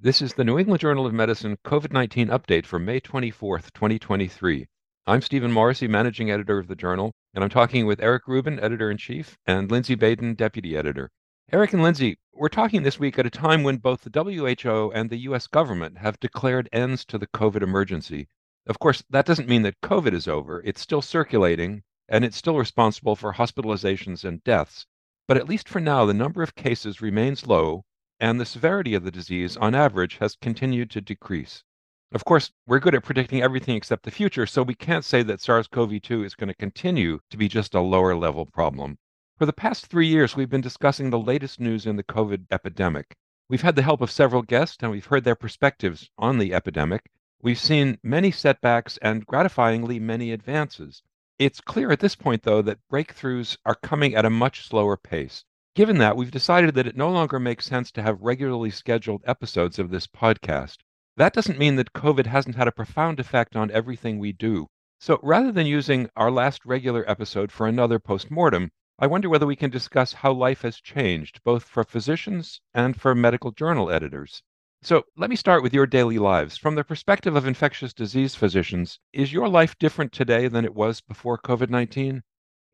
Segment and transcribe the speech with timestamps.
[0.00, 4.68] This is the New England Journal of Medicine COVID 19 update for May 24th, 2023.
[5.08, 8.92] I'm Stephen Morrissey, managing editor of the journal, and I'm talking with Eric Rubin, editor
[8.92, 11.10] in chief, and Lindsey Baden, deputy editor.
[11.50, 15.10] Eric and Lindsey, we're talking this week at a time when both the WHO and
[15.10, 18.28] the US government have declared ends to the COVID emergency.
[18.68, 20.62] Of course, that doesn't mean that COVID is over.
[20.64, 24.86] It's still circulating, and it's still responsible for hospitalizations and deaths.
[25.26, 27.82] But at least for now, the number of cases remains low,
[28.20, 31.64] and the severity of the disease, on average, has continued to decrease.
[32.10, 35.40] Of course, we're good at predicting everything except the future, so we can't say that
[35.40, 38.96] SARS CoV 2 is going to continue to be just a lower level problem.
[39.36, 43.14] For the past three years, we've been discussing the latest news in the COVID epidemic.
[43.48, 47.10] We've had the help of several guests, and we've heard their perspectives on the epidemic.
[47.40, 51.02] We've seen many setbacks and gratifyingly many advances.
[51.38, 55.44] It's clear at this point, though, that breakthroughs are coming at a much slower pace.
[55.78, 59.78] Given that, we've decided that it no longer makes sense to have regularly scheduled episodes
[59.78, 60.78] of this podcast.
[61.16, 64.66] That doesn't mean that COVID hasn't had a profound effect on everything we do.
[64.98, 69.54] So rather than using our last regular episode for another postmortem, I wonder whether we
[69.54, 74.42] can discuss how life has changed, both for physicians and for medical journal editors.
[74.82, 76.58] So let me start with your daily lives.
[76.58, 81.00] From the perspective of infectious disease physicians, is your life different today than it was
[81.00, 82.24] before COVID 19?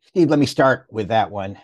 [0.00, 1.58] Steve, let me start with that one.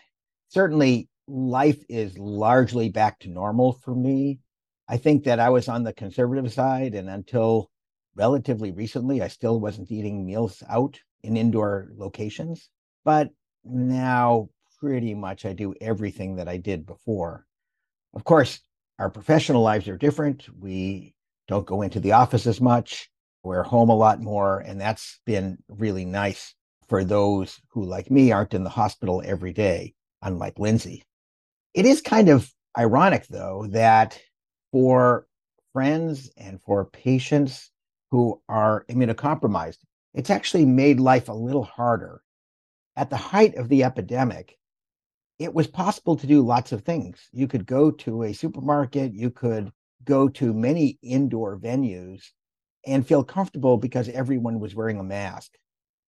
[0.51, 4.41] Certainly, life is largely back to normal for me.
[4.89, 7.71] I think that I was on the conservative side, and until
[8.17, 12.69] relatively recently, I still wasn't eating meals out in indoor locations.
[13.05, 13.31] But
[13.65, 14.49] now,
[14.81, 17.47] pretty much, I do everything that I did before.
[18.15, 18.61] Of course,
[18.99, 20.47] our professional lives are different.
[20.59, 21.15] We
[21.47, 23.11] don't go into the office as much,
[23.43, 26.55] we're home a lot more, and that's been really nice
[26.89, 31.05] for those who, like me, aren't in the hospital every day, unlike Lindsey.
[31.73, 34.21] It is kind of ironic, though, that
[34.73, 35.27] for
[35.73, 37.71] friends and for patients
[38.11, 39.79] who are immunocompromised,
[40.15, 42.23] it's actually made life a little harder.
[42.97, 44.59] At the height of the epidemic,
[45.39, 47.29] it was possible to do lots of things.
[47.33, 49.71] You could go to a supermarket, you could
[50.05, 52.25] go to many indoor venues
[52.87, 55.53] and feel comfortable because everyone was wearing a mask.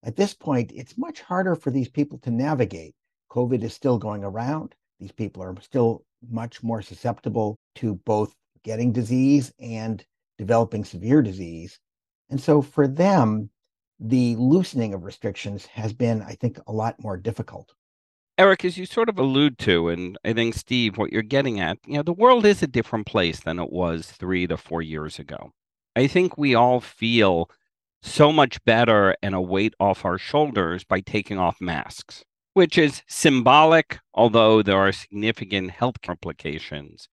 [0.03, 2.97] At this point, it's much harder for these people to navigate.
[3.31, 4.75] COVID is still going around.
[5.02, 10.06] These people are still much more susceptible to both getting disease and
[10.38, 11.80] developing severe disease.
[12.30, 13.50] And so for them,
[13.98, 17.74] the loosening of restrictions has been, I think, a lot more difficult.
[18.38, 21.78] Eric, as you sort of allude to, and I think Steve, what you're getting at,
[21.84, 25.18] you know, the world is a different place than it was three to four years
[25.18, 25.50] ago.
[25.96, 27.50] I think we all feel
[28.02, 32.24] so much better and a weight off our shoulders by taking off masks
[32.54, 37.08] which is symbolic, although there are significant health complications.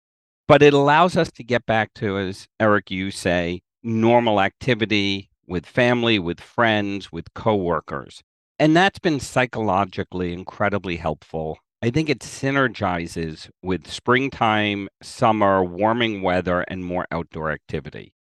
[0.48, 5.66] But it allows us to get back to, as Eric, you say, normal activity with
[5.66, 8.24] family, with friends, with coworkers.
[8.58, 11.60] And that's been psychologically incredibly helpful.
[11.82, 18.14] I think it synergizes with springtime, summer, warming weather, and more outdoor activity.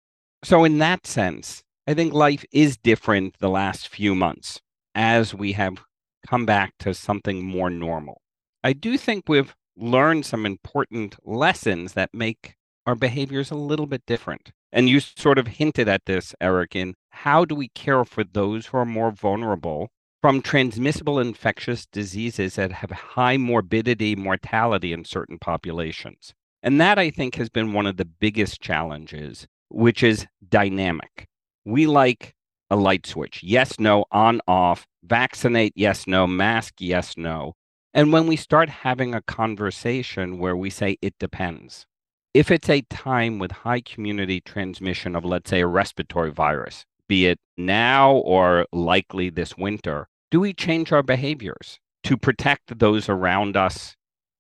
[0.44, 4.59] So, in that sense, I think life is different the last few months
[4.96, 5.84] as we have
[6.28, 8.22] come back to something more normal.
[8.63, 14.03] I do think we've learned some important lessons that make our behaviors a little bit
[14.06, 14.51] different.
[14.72, 18.67] And you sort of hinted at this, Eric, in how do we care for those
[18.67, 19.89] who are more vulnerable
[20.22, 26.34] from transmissible infectious diseases that have high morbidity, mortality in certain populations?
[26.63, 31.28] And that, I think, has been one of the biggest challenges, which is dynamic.
[31.66, 32.33] We like
[32.69, 37.53] a light switch yes, no, on, off, vaccinate, yes, no, mask, yes, no.
[37.94, 41.85] And when we start having a conversation where we say it depends,
[42.34, 47.28] if it's a time with high community transmission of, let's say, a respiratory virus, be
[47.28, 53.56] it now or likely this winter, do we change our behaviors to protect those around
[53.56, 53.96] us,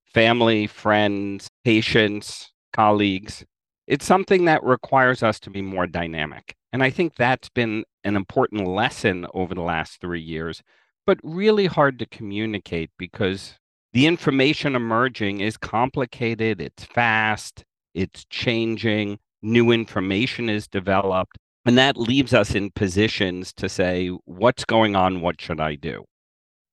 [0.07, 3.45] family, friends, patients, colleagues?
[3.85, 6.55] It's something that requires us to be more dynamic.
[6.71, 10.61] And I think that's been an important lesson over the last three years,
[11.05, 13.55] but really hard to communicate because
[13.93, 17.63] the information emerging is complicated, it's fast,
[17.93, 21.37] it's changing, new information is developed.
[21.65, 25.21] And that leaves us in positions to say, what's going on?
[25.21, 26.05] What should I do?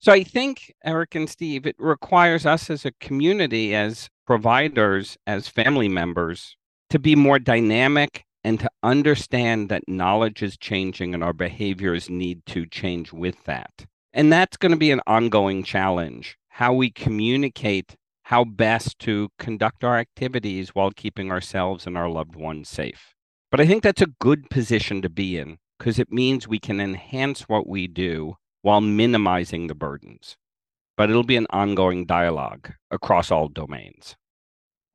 [0.01, 5.47] So I think, Eric and Steve, it requires us as a community, as providers, as
[5.47, 6.57] family members,
[6.89, 12.45] to be more dynamic and to understand that knowledge is changing and our behaviors need
[12.47, 13.87] to change with that.
[14.13, 19.83] And that's going to be an ongoing challenge how we communicate how best to conduct
[19.83, 23.15] our activities while keeping ourselves and our loved ones safe.
[23.51, 26.81] But I think that's a good position to be in because it means we can
[26.81, 30.37] enhance what we do while minimizing the burdens.
[30.97, 34.17] But it'll be an ongoing dialogue across all domains.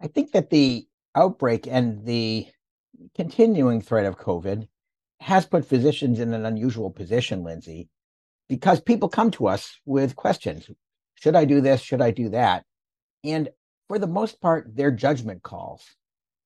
[0.01, 2.47] I think that the outbreak and the
[3.15, 4.67] continuing threat of COVID
[5.19, 7.89] has put physicians in an unusual position, Lindsey,
[8.49, 10.69] because people come to us with questions.
[11.15, 11.81] Should I do this?
[11.81, 12.65] Should I do that?
[13.23, 13.49] And
[13.87, 15.83] for the most part, they're judgment calls.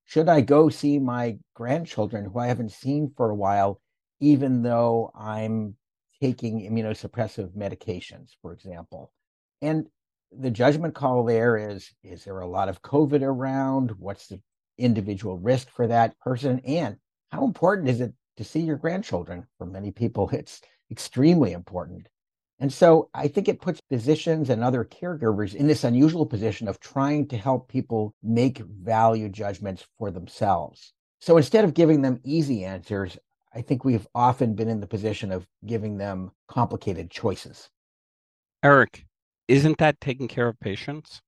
[0.05, 3.81] Should I go see my grandchildren who I haven't seen for a while,
[4.19, 5.75] even though I'm
[6.21, 9.11] taking immunosuppressive medications, for example?
[9.61, 9.87] And
[10.31, 13.91] the judgment call there is is there a lot of COVID around?
[13.91, 14.41] What's the
[14.79, 16.59] individual risk for that person?
[16.65, 16.97] And
[17.31, 19.45] how important is it to see your grandchildren?
[19.57, 20.61] For many people, it's
[20.91, 22.07] extremely important.
[22.61, 26.79] And so I think it puts physicians and other caregivers in this unusual position of
[26.79, 30.93] trying to help people make value judgments for themselves.
[31.21, 33.17] So instead of giving them easy answers,
[33.53, 37.69] I think we've often been in the position of giving them complicated choices.
[38.61, 39.05] Eric,
[39.47, 41.21] isn't that taking care of patients?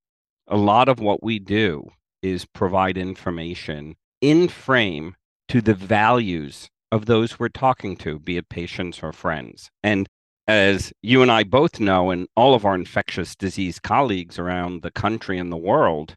[0.48, 1.90] A lot of what we do
[2.22, 5.16] is provide information in frame
[5.48, 9.70] to the values of those we're talking to, be it patients or friends.
[9.84, 10.08] And
[10.48, 14.92] as you and I both know, and all of our infectious disease colleagues around the
[14.92, 16.16] country and the world,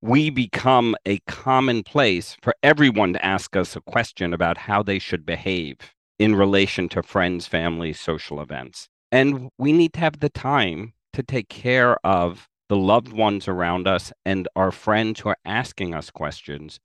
[0.00, 4.98] we become a common place for everyone to ask us a question about how they
[4.98, 5.76] should behave
[6.18, 8.88] in relation to friends, family, social events.
[9.10, 13.86] And we need to have the time to take care of the loved ones around
[13.86, 16.80] us and our friends who are asking us questions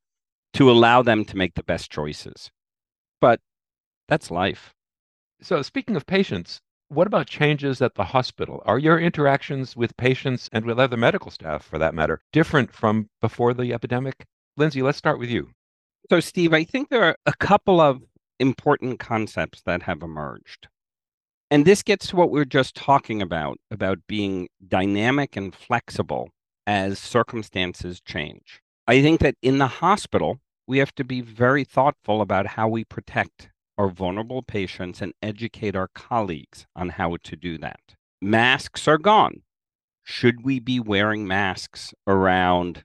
[0.51, 2.51] to allow them to make the best choices.
[3.22, 3.39] But
[4.10, 4.74] that's life.
[5.42, 8.62] So, speaking of patients, what about changes at the hospital?
[8.66, 13.07] Are your interactions with patients and with other medical staff, for that matter, different from
[13.22, 14.25] before the epidemic?
[14.57, 15.51] Lindsey, let's start with you.
[16.10, 18.04] So, Steve, I think there are a couple of
[18.42, 20.68] important concepts that have emerged.
[21.50, 26.30] And this gets to what we are just talking about about being dynamic and flexible
[26.66, 28.62] as circumstances change.
[28.86, 32.84] I think that in the hospital, we have to be very thoughtful about how we
[32.84, 37.96] protect our vulnerable patients and educate our colleagues on how to do that.
[38.22, 39.44] Masks are gone.
[40.04, 42.84] Should we be wearing masks around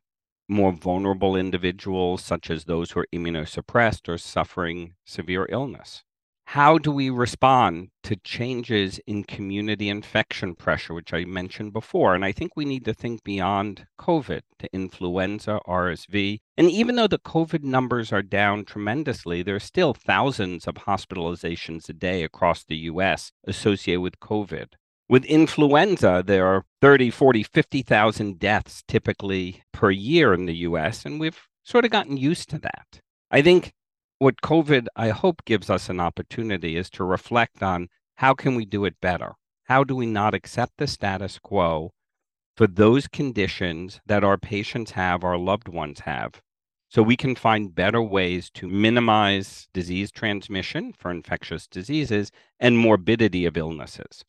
[0.48, 6.04] more vulnerable individuals, such as those who are immunosuppressed or suffering severe illness?
[6.52, 12.14] How do we respond to changes in community infection pressure, which I mentioned before?
[12.14, 16.40] And I think we need to think beyond COVID to influenza, RSV.
[16.58, 21.88] And even though the COVID numbers are down tremendously, there are still thousands of hospitalizations
[21.88, 24.74] a day across the US associated with COVID.
[25.08, 31.18] With influenza, there are 30, 40, 50,000 deaths typically per year in the US, and
[31.18, 33.00] we've sort of gotten used to that.
[33.30, 33.72] I think
[34.22, 38.64] what COVID, I hope, gives us an opportunity is to reflect on how can we
[38.64, 39.32] do it better?
[39.64, 41.90] How do we not accept the status quo
[42.56, 46.40] for those conditions that our patients have, our loved ones have,
[46.88, 52.30] so we can find better ways to minimize disease transmission for infectious diseases
[52.60, 54.24] and morbidity of illnesses.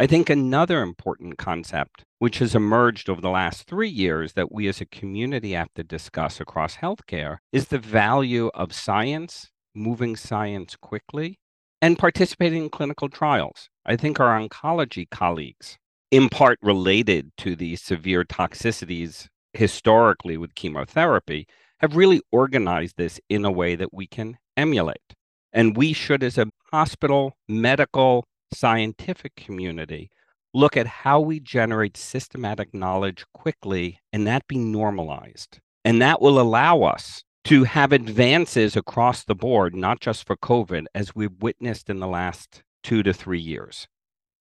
[0.00, 4.68] I think another important concept, which has emerged over the last three years that we
[4.68, 10.76] as a community have to discuss across healthcare, is the value of science, moving science
[10.76, 11.40] quickly,
[11.82, 13.70] and participating in clinical trials.
[13.84, 15.78] I think our oncology colleagues,
[16.12, 21.48] in part related to the severe toxicities historically with chemotherapy,
[21.80, 25.14] have really organized this in a way that we can emulate.
[25.52, 30.10] And we should, as a hospital, medical, scientific community
[30.54, 35.60] look at how we generate systematic knowledge quickly and that be normalized.
[35.84, 40.86] And that will allow us to have advances across the board, not just for COVID,
[40.94, 43.88] as we've witnessed in the last two to three years.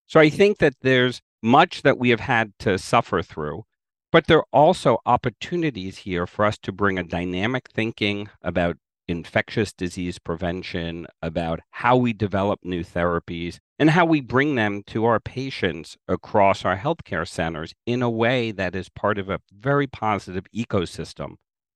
[0.07, 0.35] So I hmm.
[0.35, 3.63] think that there's much that we have had to suffer through,
[4.11, 9.73] but there are also opportunities here for us to bring a dynamic thinking about infectious
[9.73, 15.19] disease prevention, about how we develop new therapies, and how we bring them to our
[15.19, 20.45] patients across our healthcare centers in a way that is part of a very positive
[20.55, 21.35] ecosystem,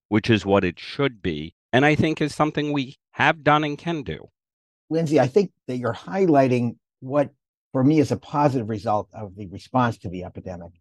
[0.09, 1.53] which is what it should be.
[1.73, 4.29] And I think is something we have done and can do.
[4.89, 7.29] Lindsey, I think that you're highlighting what,
[7.71, 10.71] for me, is a positive result of the response to the epidemic.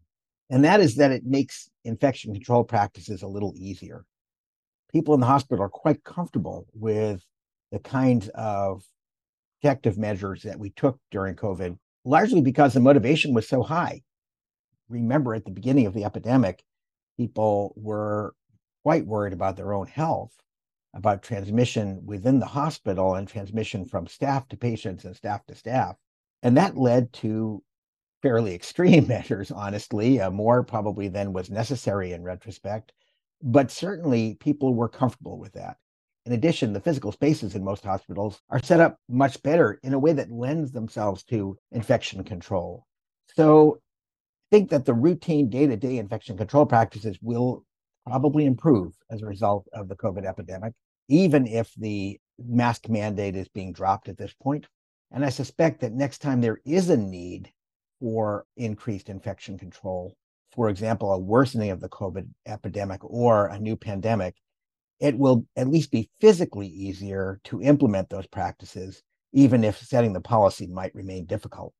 [0.50, 4.04] And that is that it makes infection control practices a little easier
[4.93, 7.25] people in the hospital are quite comfortable with
[7.73, 8.85] the kinds of
[9.61, 14.03] protective measures that we took during COVID, largely because the motivation was so high.
[14.89, 16.65] Remember, at the beginning of the epidemic,
[17.17, 18.35] people were
[18.83, 20.33] quite worried about their own health,
[20.95, 25.97] about transmission within the hospital and transmission from staff to patients and staff to staff.
[26.43, 27.63] And that led to
[28.23, 32.93] fairly extreme measures, honestly, uh, more probably than was necessary in retrospect.
[33.43, 35.79] But certainly people were comfortable with that.
[36.27, 39.99] In addition, the physical spaces in most hospitals are set up much better in a
[39.99, 42.87] way that lends themselves to infection control.
[43.35, 43.81] So
[44.53, 47.65] I think that the routine day to day infection control practices will
[48.07, 50.75] probably improve as a result of the COVID epidemic,
[51.09, 54.67] even if the mask mandate is being dropped at this point.
[55.11, 57.51] And I suspect that next time there is a need
[58.01, 60.15] for increased infection control,
[60.52, 64.37] for example, a worsening of the COVID epidemic or a new pandemic,
[65.00, 69.02] it will at least be physically easier to implement those practices,
[69.33, 71.73] even if setting the policy might remain difficult.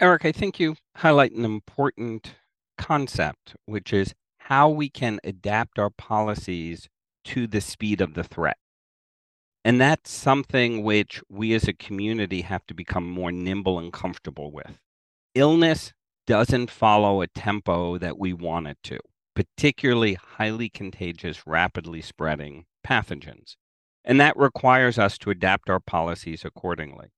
[0.00, 2.34] Eric, I think you highlight an important
[2.76, 6.88] concept, which is how we can adapt our policies
[7.24, 8.58] to the speed of the threat.
[9.64, 14.52] And that's something which we as a community have to become more nimble and comfortable
[14.52, 14.78] with.
[15.34, 15.94] Illness
[16.26, 18.98] doesn't follow a tempo that we want it to,
[19.34, 23.56] particularly highly contagious, rapidly spreading pathogens.
[24.04, 27.08] And that requires us to adapt our policies accordingly.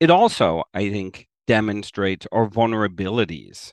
[0.00, 3.72] It also, I think, demonstrates our vulnerabilities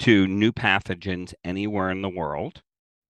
[0.00, 2.62] to new pathogens anywhere in the world.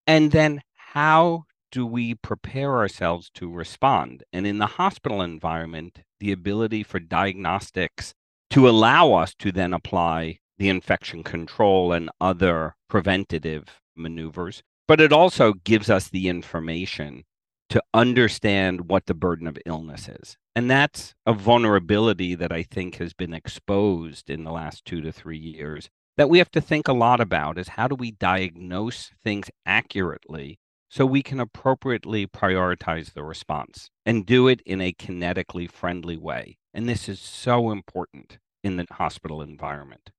[0.06, 4.22] And then how do we prepare ourselves to respond?
[4.32, 8.14] And in the hospital environment, the ability for diagnostics
[8.50, 14.62] to allow us to then apply the infection control and other preventative maneuvers.
[14.86, 17.24] But it also gives us the information
[17.70, 20.38] to understand what the burden of illness is.
[20.56, 25.12] And that's a vulnerability that I think has been exposed in the last two to
[25.12, 29.12] three years that we have to think a lot about is how do we diagnose
[29.22, 30.58] things accurately
[30.90, 36.56] so we can appropriately prioritize the response and do it in a kinetically friendly way.
[36.74, 40.10] And this is so important in the hospital environment.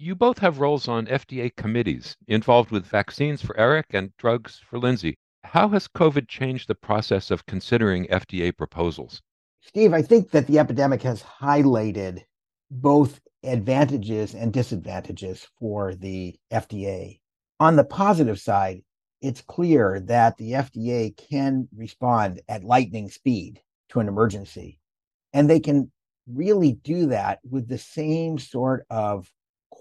[0.00, 4.78] You both have roles on FDA committees involved with vaccines for Eric and drugs for
[4.78, 5.18] Lindsay.
[5.42, 9.20] How has COVID changed the process of considering FDA proposals?
[9.60, 12.22] Steve, I think that the epidemic has highlighted
[12.70, 17.18] both advantages and disadvantages for the FDA.
[17.58, 18.82] On the positive side,
[19.20, 24.78] it's clear that the FDA can respond at lightning speed to an emergency.
[25.32, 25.90] And they can
[26.32, 29.28] really do that with the same sort of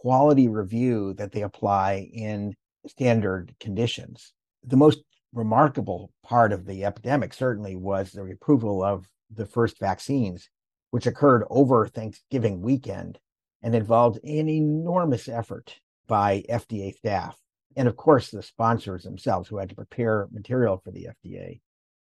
[0.02, 4.32] quality review that they apply in standard conditions.
[4.64, 5.00] The most
[5.34, 10.50] remarkable part of the epidemic certainly was the approval of the first vaccines,
[10.92, 13.18] which occurred over Thanksgiving weekend
[13.64, 17.36] and involved an enormous effort by FDA staff.
[17.76, 21.60] And of course, the sponsors themselves who had to prepare material for the FDA.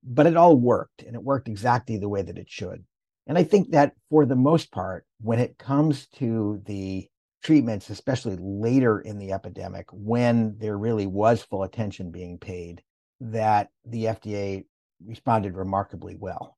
[0.03, 2.83] But it all worked, and it worked exactly the way that it should.
[3.27, 7.07] And I think that for the most part, when it comes to the
[7.43, 12.81] treatments, especially later in the epidemic, when there really was full attention being paid,
[13.19, 14.65] that the FDA
[15.05, 16.57] responded remarkably well.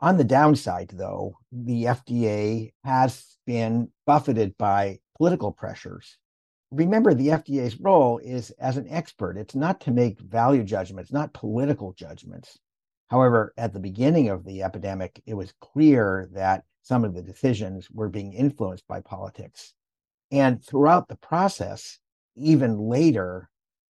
[0.00, 6.18] On the downside, though, the FDA has been buffeted by political pressures.
[6.70, 9.38] Remember, the FDA's role is as an expert.
[9.38, 12.58] It's not to make value judgments, not political judgments.
[13.08, 17.88] However, at the beginning of the epidemic, it was clear that some of the decisions
[17.90, 19.72] were being influenced by politics.
[20.30, 21.98] And throughout the process,
[22.36, 23.48] even later,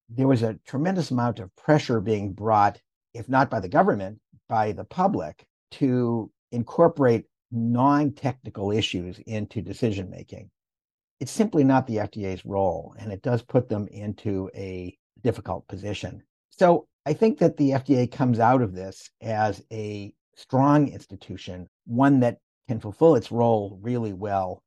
[0.08, 2.80] there was a tremendous amount of pressure being brought,
[3.14, 10.10] if not by the government, by the public to incorporate non technical issues into decision
[10.10, 10.50] making.
[11.20, 16.22] It's simply not the FDA's role, and it does put them into a difficult position.
[16.50, 22.20] So I think that the FDA comes out of this as a strong institution, one
[22.20, 22.38] that
[22.68, 24.62] can fulfill its role really well.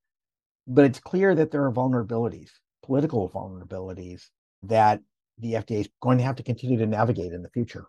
[0.69, 2.51] But it's clear that there are vulnerabilities,
[2.83, 4.29] political vulnerabilities,
[4.63, 5.01] that
[5.39, 7.85] the FDA is going to have to continue to navigate in the future.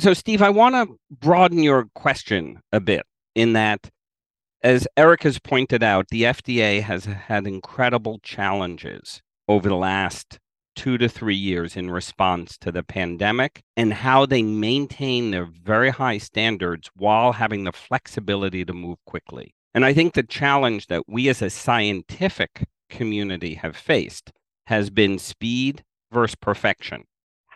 [0.00, 3.90] So, Steve, I want to broaden your question a bit in that,
[4.62, 10.38] as Eric has pointed out, the FDA has had incredible challenges over the last
[10.74, 15.90] two to three years in response to the pandemic and how they maintain their very
[15.90, 19.54] high standards while having the flexibility to move quickly.
[19.74, 24.32] And I think the challenge that we as a scientific community have faced
[24.66, 27.04] has been speed versus perfection.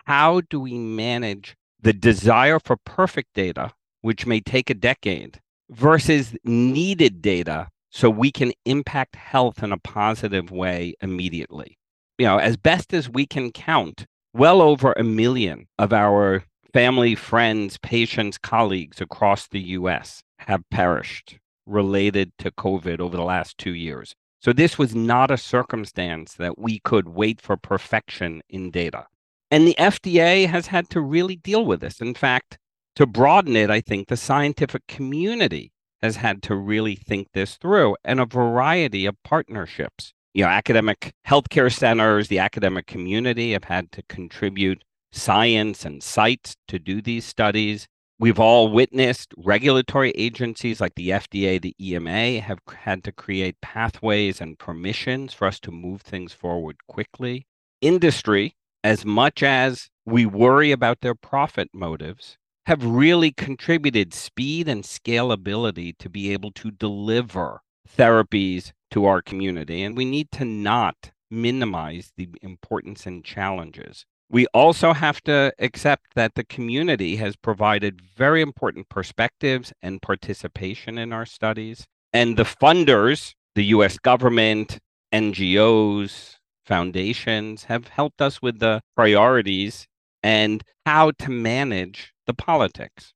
[0.04, 5.40] How do we manage the desire for perfect data, which may take a decade,
[5.70, 11.78] versus needed data so we can impact health in a positive way immediately.
[12.18, 17.14] You know, as best as we can count, well over a million of our family,
[17.14, 23.74] friends, patients, colleagues across the US have perished related to COVID over the last two
[23.74, 24.14] years.
[24.40, 29.06] So this was not a circumstance that we could wait for perfection in data.
[29.50, 32.00] And the FDA has had to really deal with this.
[32.00, 32.58] In fact,
[32.96, 37.96] to broaden it, I think the scientific community has had to really think this through
[38.04, 40.12] and a variety of partnerships.
[40.34, 46.56] You know, academic healthcare centers, the academic community have had to contribute science and sites
[46.68, 47.86] to do these studies.
[48.16, 54.40] We've all witnessed regulatory agencies like the FDA, the EMA have had to create pathways
[54.40, 57.48] and permissions for us to move things forward quickly.
[57.80, 58.54] Industry,
[58.84, 65.98] as much as we worry about their profit motives, have really contributed speed and scalability
[65.98, 67.62] to be able to deliver
[67.98, 69.82] therapies to our community.
[69.82, 76.14] And we need to not minimize the importance and challenges we also have to accept
[76.14, 81.86] that the community has provided very important perspectives and participation in our studies.
[82.12, 84.78] And the funders, the US government,
[85.12, 89.86] NGOs, foundations, have helped us with the priorities
[90.22, 93.12] and how to manage the politics.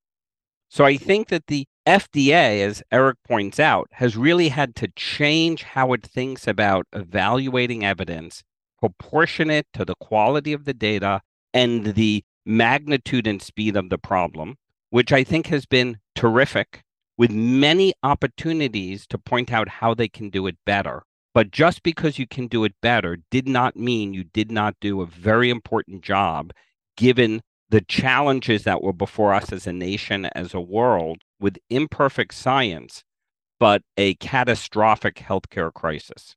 [0.69, 5.63] So I think that the FDA, as Eric points out, has really had to change
[5.63, 8.43] how it thinks about evaluating evidence
[8.79, 11.21] proportionate to the quality of the data
[11.53, 14.55] and the magnitude and speed of the problem,
[14.89, 16.83] which I think has been terrific
[17.17, 21.03] with many opportunities to point out how they can do it better.
[21.33, 25.01] But just because you can do it better did not mean you did not do
[25.01, 26.51] a very important job
[26.97, 32.33] given the challenges that were before us as a nation, as a world, with imperfect
[32.33, 33.03] science,
[33.59, 36.35] but a catastrophic healthcare crisis.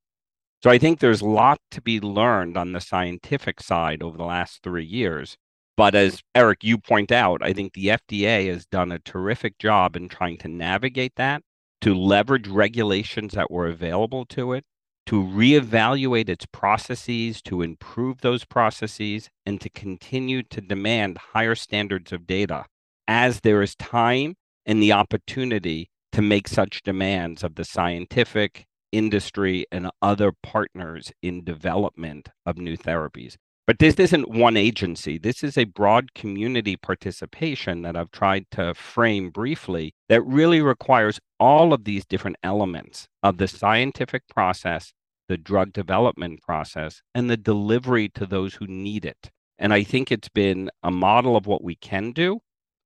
[0.63, 4.25] So I think there's a lot to be learned on the scientific side over the
[4.25, 5.37] last three years.
[5.77, 9.97] But as Eric, you point out, I think the FDA has done a terrific job
[9.97, 11.43] in trying to navigate that,
[11.81, 14.65] to leverage regulations that were available to it,
[15.07, 22.13] to reevaluate its processes, to improve those processes, and to continue to demand higher standards
[22.13, 22.67] of data
[23.09, 29.67] as there is time and the opportunity to make such demands of the scientific industry
[29.73, 33.37] and other partners in development of new therapies.
[33.67, 35.19] But this isn't one agency.
[35.19, 41.21] This is a broad community participation that I've tried to frame briefly that really requires
[41.39, 44.93] all of these different elements of the scientific process,
[45.29, 49.31] the drug development process, and the delivery to those who need it.
[49.59, 52.41] And I think it's been a model of what we can do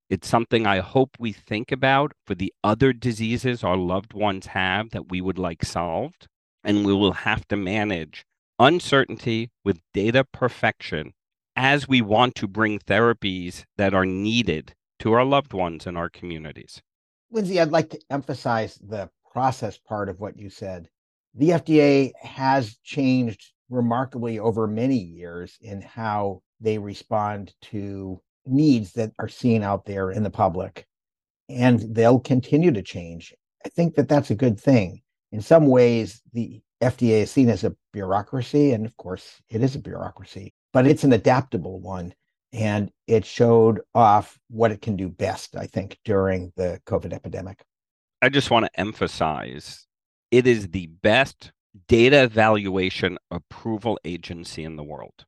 [0.09, 4.91] it's something I hope we think about for the other diseases our loved ones have
[4.91, 6.27] that we would like solved.
[6.63, 8.25] And we will have to manage
[8.59, 11.13] uncertainty with data perfection
[11.55, 16.09] as we want to bring therapies that are needed to our loved ones and our
[16.09, 16.81] communities.
[17.31, 20.89] Lindsey, I'd like to emphasize the process part of what you said.
[21.35, 29.11] The FDA has changed remarkably over many years in how they respond to needs that
[29.19, 30.85] are seen out there in the public
[31.49, 33.33] and they'll continue to change.
[33.65, 35.01] I think that that's a good thing.
[35.31, 39.75] In some ways the fda is seen as a bureaucracy and of course it is
[39.75, 42.13] a bureaucracy but it's an adaptable one
[42.53, 47.63] and it showed off what it can do best i think during the covid epidemic.
[48.21, 49.87] I just want to emphasize
[50.31, 51.51] it is the best
[51.87, 55.25] data evaluation approval agency in the world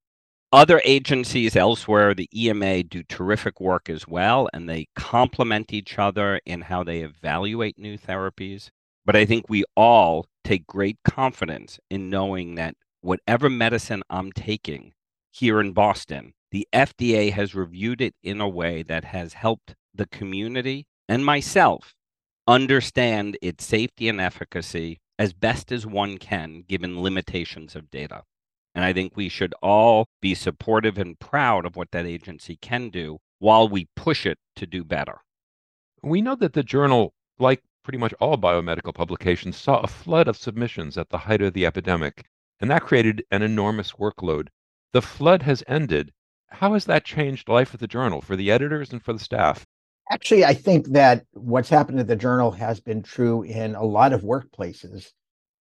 [0.52, 6.40] other agencies elsewhere, the EMA, do terrific work as well, and they complement each other
[6.46, 8.70] in how they evaluate new therapies.
[9.06, 14.94] But I think we all take great confidence in knowing that whatever medicine I'm taking
[15.32, 20.08] here in Boston, the FDA has reviewed it in a way that has helped the
[20.08, 21.94] community and myself
[22.48, 28.24] understand its safety and efficacy as best as one can given limitations of data.
[28.75, 32.89] And I think we should all be supportive and proud of what that agency can
[32.89, 35.19] do while we push it to do better.
[36.03, 40.38] We know that the journal, like pretty much all biomedical publications, saw a flood of
[40.38, 42.25] submissions at the height of the epidemic,
[42.62, 44.49] and that created an enormous workload.
[44.93, 46.12] The flood has ended.
[46.47, 49.65] How has that changed life at the journal for the editors and for the staff?
[50.12, 54.13] Actually, I think that what's happened at the journal has been true in a lot
[54.13, 55.12] of workplaces.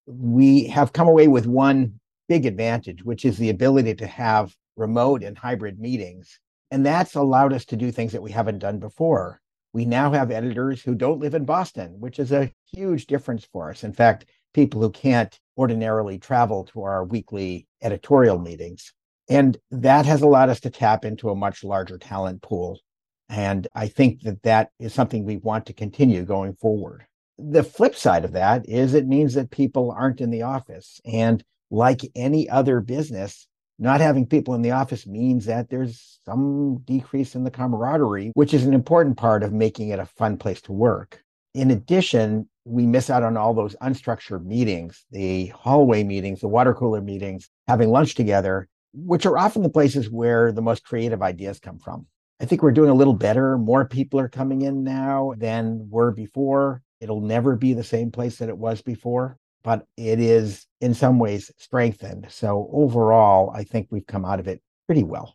[0.06, 5.22] We have come away with one big advantage, which is the ability to have remote
[5.22, 6.38] and hybrid meetings.
[6.70, 9.40] And that's allowed us to do things that we haven't done before.
[9.72, 13.70] We now have editors who don't live in Boston, which is a huge difference for
[13.70, 13.84] us.
[13.84, 18.92] In fact, people who can't ordinarily travel to our weekly editorial meetings.
[19.28, 22.80] And that has allowed us to tap into a much larger talent pool.
[23.28, 27.04] And I think that that is something we want to continue going forward.
[27.38, 31.00] The flip side of that is it means that people aren't in the office.
[31.04, 33.46] And like any other business,
[33.78, 38.52] not having people in the office means that there's some decrease in the camaraderie, which
[38.52, 41.22] is an important part of making it a fun place to work.
[41.54, 46.74] In addition, we miss out on all those unstructured meetings, the hallway meetings, the water
[46.74, 51.60] cooler meetings, having lunch together, which are often the places where the most creative ideas
[51.60, 52.06] come from.
[52.40, 53.58] I think we're doing a little better.
[53.58, 56.82] More people are coming in now than were before.
[57.00, 61.18] It'll never be the same place that it was before but it is in some
[61.18, 62.26] ways strengthened.
[62.30, 65.34] So overall, I think we've come out of it pretty well.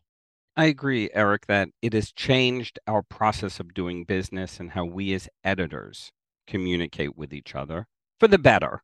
[0.56, 5.14] I agree, Eric, that it has changed our process of doing business and how we
[5.14, 6.12] as editors
[6.46, 7.88] communicate with each other
[8.20, 8.84] for the better.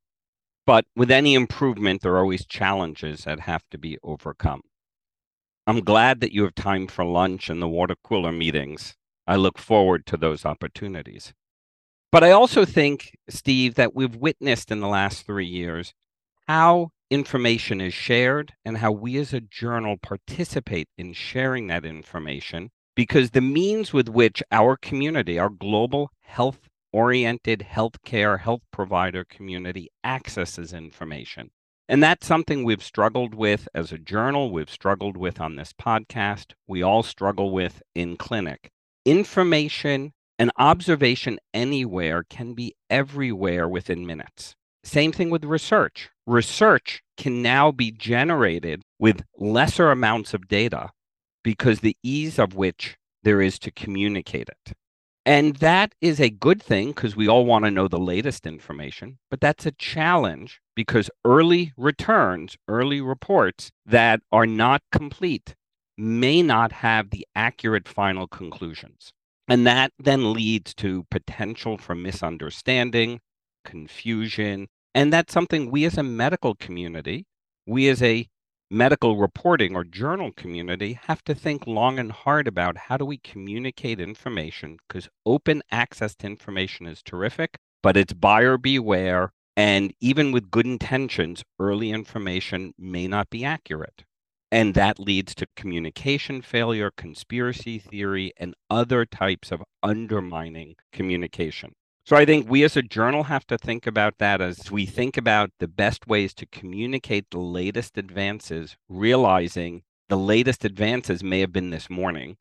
[0.65, 4.61] But with any improvement, there are always challenges that have to be overcome.
[5.67, 8.95] I'm glad that you have time for lunch and the water cooler meetings.
[9.27, 11.33] I look forward to those opportunities.
[12.11, 15.93] But I also think, Steve, that we've witnessed in the last three years
[16.47, 22.71] how information is shared and how we as a journal participate in sharing that information
[22.95, 29.89] because the means with which our community, our global health oriented healthcare health provider community
[30.03, 31.51] accesses information.
[31.87, 36.53] And that's something we've struggled with as a journal, we've struggled with on this podcast,
[36.67, 38.71] we all struggle with in clinic.
[39.05, 44.55] Information an observation anywhere can be everywhere within minutes.
[44.85, 46.09] Same thing with research.
[46.25, 50.91] Research can now be generated with lesser amounts of data
[51.43, 54.73] because the ease of which there is to communicate it.
[55.25, 59.19] And that is a good thing because we all want to know the latest information,
[59.29, 65.55] but that's a challenge because early returns, early reports that are not complete
[65.97, 69.11] may not have the accurate final conclusions.
[69.49, 73.19] And that then leads to potential for misunderstanding,
[73.65, 74.67] confusion.
[74.93, 77.25] And that's something we as a medical community,
[77.65, 78.27] we as a
[78.71, 83.17] medical reporting or journal community have to think long and hard about how do we
[83.17, 89.31] communicate information because open access to information is terrific, but it's buyer beware.
[89.57, 94.03] And even with good intentions, early information may not be accurate.
[94.51, 101.73] And that leads to communication failure, conspiracy theory, and other types of undermining communication.
[102.05, 105.17] So I think we as a journal have to think about that as we think
[105.17, 111.53] about the best ways to communicate the latest advances, realizing the latest advances may have
[111.53, 112.37] been this morning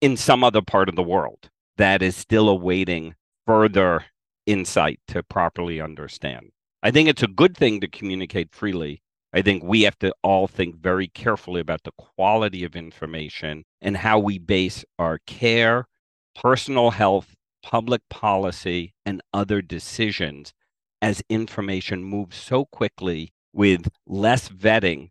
[0.00, 3.14] in some other part of the world that is still awaiting
[3.46, 4.06] further
[4.46, 6.50] insight to properly understand.
[6.82, 10.48] I think it's a good thing to communicate freely I think we have to all
[10.48, 15.86] think very carefully about the quality of information and how we base our care,
[16.34, 20.52] personal health, public policy, and other decisions
[21.00, 25.10] as information moves so quickly with less vetting,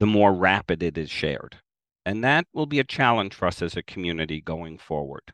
[0.00, 1.56] the more rapid it is shared.
[2.04, 5.32] And that will be a challenge for us as a community going forward.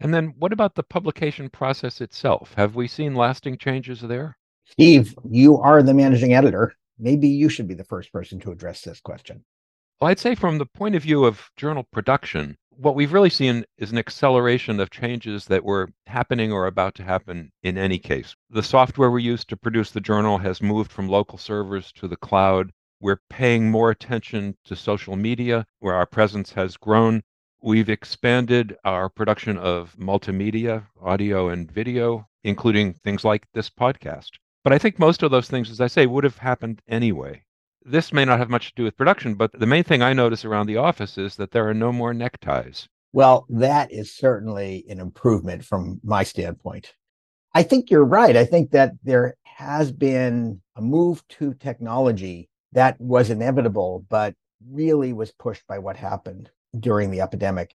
[0.00, 2.52] And then what about the publication process itself?
[2.56, 4.36] Have we seen lasting changes there?
[4.66, 8.82] Steve, you are the managing editor maybe you should be the first person to address
[8.82, 9.44] this question.
[10.00, 13.64] Well, I'd say from the point of view of journal production, what we've really seen
[13.78, 18.34] is an acceleration of changes that were happening or about to happen in any case.
[18.50, 22.16] The software we use to produce the journal has moved from local servers to the
[22.16, 22.72] cloud.
[23.00, 27.22] We're paying more attention to social media, where our presence has grown.
[27.62, 34.30] We've expanded our production of multimedia, audio and video, including things like this podcast.
[34.64, 37.42] But I think most of those things, as I say, would have happened anyway.
[37.84, 40.44] This may not have much to do with production, but the main thing I notice
[40.44, 42.88] around the office is that there are no more neckties.
[43.12, 46.94] Well, that is certainly an improvement from my standpoint.
[47.52, 48.36] I think you're right.
[48.36, 54.34] I think that there has been a move to technology that was inevitable, but
[54.68, 56.50] really was pushed by what happened
[56.80, 57.74] during the epidemic.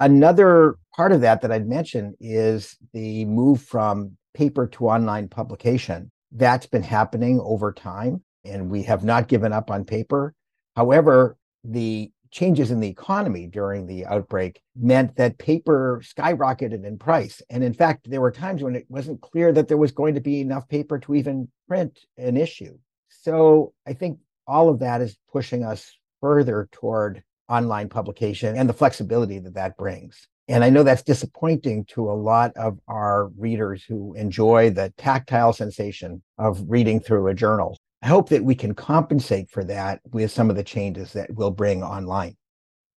[0.00, 6.12] Another part of that that I'd mention is the move from paper to online publication.
[6.32, 10.34] That's been happening over time, and we have not given up on paper.
[10.76, 17.40] However, the changes in the economy during the outbreak meant that paper skyrocketed in price.
[17.50, 20.20] And in fact, there were times when it wasn't clear that there was going to
[20.20, 22.76] be enough paper to even print an issue.
[23.08, 28.74] So I think all of that is pushing us further toward online publication and the
[28.74, 30.28] flexibility that that brings.
[30.48, 35.52] And I know that's disappointing to a lot of our readers who enjoy the tactile
[35.52, 37.78] sensation of reading through a journal.
[38.02, 41.50] I hope that we can compensate for that with some of the changes that we'll
[41.50, 42.36] bring online.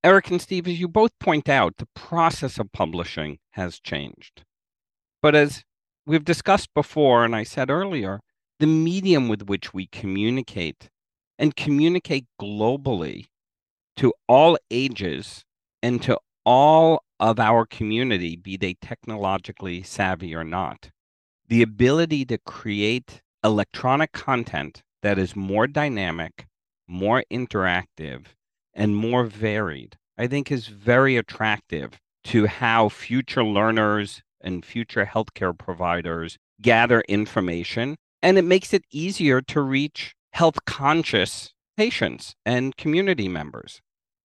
[0.04, 4.44] Eric and Steve, as you both point out, the process of publishing has changed.
[5.22, 5.64] But as
[6.06, 8.22] we've discussed before, and I said earlier,
[8.60, 10.90] the medium with which we communicate
[11.38, 13.26] and communicate globally
[13.98, 15.44] to all ages
[15.84, 20.90] and to all of our community, be they technologically savvy or not,
[21.48, 26.48] the ability to create electronic content that is more dynamic,
[26.88, 28.26] more interactive,
[28.74, 35.58] and more varied, I think is very attractive to how future learners and future healthcare
[35.58, 37.98] providers gather information.
[38.24, 43.82] And it makes it easier to reach health conscious patients and community members.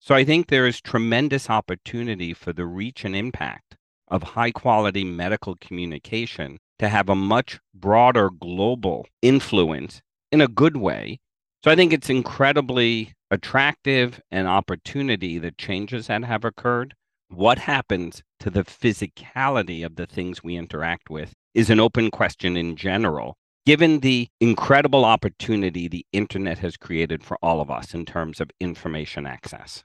[0.07, 3.75] So I think there is tremendous opportunity for the reach and impact
[4.07, 10.77] of high quality medical communication to have a much broader global influence in a good
[10.77, 11.19] way.
[11.65, 16.95] So I think it's incredibly attractive and opportunity that changes that have occurred.
[17.27, 22.57] What happens to the physicality of the things we interact with is an open question
[22.57, 28.05] in general, given the incredible opportunity the internet has created for all of us in
[28.05, 29.83] terms of information access.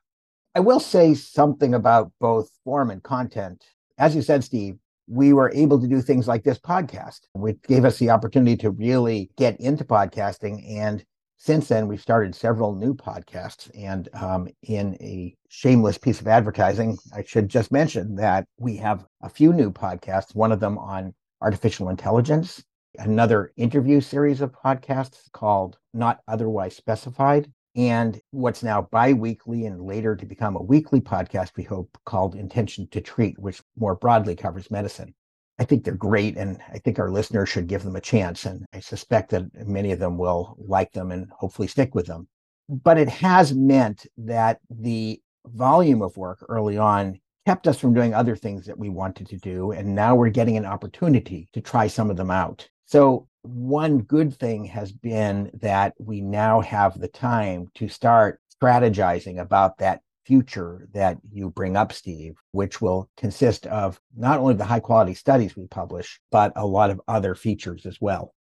[0.54, 3.64] I will say something about both form and content.
[3.98, 7.86] As you said, Steve, we were able to do things like this podcast, which gave
[7.86, 10.78] us the opportunity to really get into podcasting.
[10.78, 11.06] And
[11.38, 13.72] since then, we've started several new podcasts.
[13.74, 19.06] And um, in a shameless piece of advertising, I should just mention that we have
[19.22, 22.62] a few new podcasts, one of them on artificial intelligence,
[23.00, 30.16] another interview series of podcasts called Not Otherwise Specified, and what's now bi-weekly and later
[30.16, 34.70] to become a weekly podcast we hope called intention to treat which more broadly covers
[34.72, 35.14] medicine.
[35.60, 38.66] I think they're great and i think our listeners should give them a chance and
[38.74, 42.28] i suspect that many of them will like them and hopefully stick with them.
[42.68, 48.14] But it has meant that the volume of work early on kept us from doing
[48.14, 51.88] other things that we wanted to do and now we're getting an opportunity to try
[51.88, 57.08] some of them out so one good thing has been that we now have the
[57.08, 63.66] time to start strategizing about that future that you bring up, Steve, which will consist
[63.68, 67.86] of not only the high quality studies we publish, but a lot of other features
[67.86, 68.34] as well.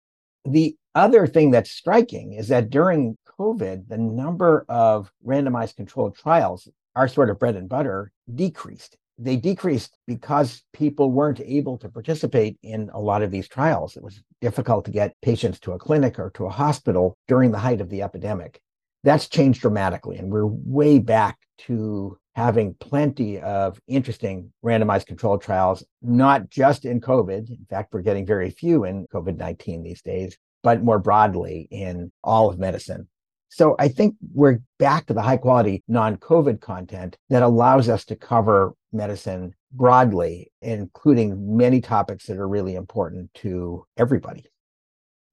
[0.46, 6.66] The other thing that's striking is that during COVID, the number of randomized controlled trials,
[6.96, 12.56] our sort of bread and butter, decreased they decreased because people weren't able to participate
[12.62, 13.96] in a lot of these trials.
[13.96, 17.58] It was difficult to get patients to a clinic or to a hospital during the
[17.58, 18.60] height of the epidemic.
[19.02, 25.84] That's changed dramatically, and we're way back to having plenty of interesting randomized controlled trials,
[26.02, 27.50] not just in COVID.
[27.50, 32.12] In fact, we're getting very few in COVID 19 these days, but more broadly in
[32.22, 33.08] all of medicine.
[33.48, 38.04] So I think we're back to the high quality non COVID content that allows us
[38.06, 44.44] to cover medicine broadly, including many topics that are really important to everybody.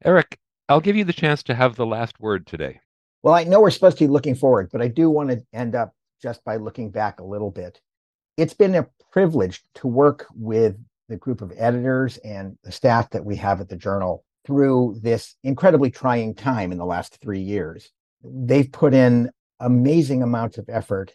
[0.04, 0.38] Eric,
[0.70, 2.80] I'll give you the chance to have the last word today.
[3.24, 5.76] Well, I know we're supposed to be looking forward, but I do want to end
[5.76, 7.80] up just by looking back a little bit.
[8.38, 10.76] It's been a privilege to work with
[11.10, 15.36] the group of editors and the staff that we have at the journal through this
[15.44, 17.92] incredibly trying time in the last three years
[18.26, 21.14] they've put in amazing amounts of effort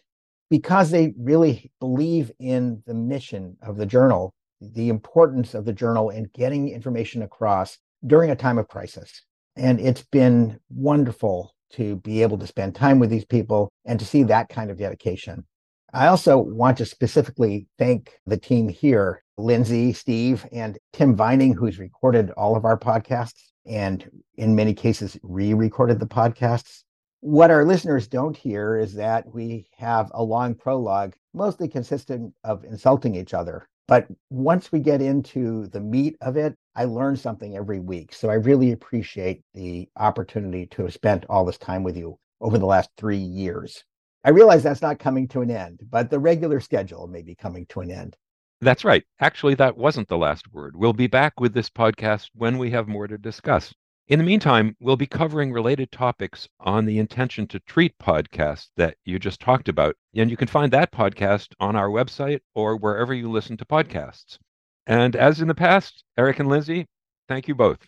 [0.49, 6.09] because they really believe in the mission of the journal, the importance of the journal
[6.09, 9.23] in getting information across during a time of crisis.
[9.55, 14.05] And it's been wonderful to be able to spend time with these people and to
[14.05, 15.45] see that kind of dedication.
[15.93, 21.79] I also want to specifically thank the team here Lindsey, Steve, and Tim Vining, who's
[21.79, 26.83] recorded all of our podcasts and in many cases re recorded the podcasts.
[27.21, 32.63] What our listeners don't hear is that we have a long prologue, mostly consistent of
[32.63, 33.67] insulting each other.
[33.87, 38.13] But once we get into the meat of it, I learn something every week.
[38.13, 42.57] So I really appreciate the opportunity to have spent all this time with you over
[42.57, 43.83] the last three years.
[44.23, 47.67] I realize that's not coming to an end, but the regular schedule may be coming
[47.67, 48.17] to an end.
[48.61, 49.03] That's right.
[49.19, 50.75] Actually, that wasn't the last word.
[50.75, 53.73] We'll be back with this podcast when we have more to discuss.
[54.11, 58.97] In the meantime, we'll be covering related topics on the Intention to Treat podcast that
[59.05, 59.95] you just talked about.
[60.13, 64.37] And you can find that podcast on our website or wherever you listen to podcasts.
[64.85, 66.87] And as in the past, Eric and Lindsey,
[67.29, 67.87] thank you both.